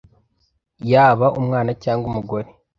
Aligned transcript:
yaba 0.91 1.27
umwana 1.39 1.71
cyangwa 1.83 2.05
umugore 2.11 2.47